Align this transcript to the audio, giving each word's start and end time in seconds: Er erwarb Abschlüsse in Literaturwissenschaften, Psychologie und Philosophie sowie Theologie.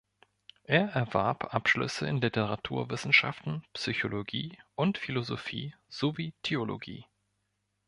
Er 0.63 0.87
erwarb 0.93 1.53
Abschlüsse 1.53 2.07
in 2.07 2.21
Literaturwissenschaften, 2.21 3.63
Psychologie 3.73 4.57
und 4.73 4.97
Philosophie 4.97 5.75
sowie 5.89 6.33
Theologie. 6.41 7.05